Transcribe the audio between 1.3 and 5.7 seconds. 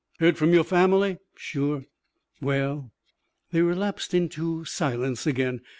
"Sure." "Well" They relapsed into silence again.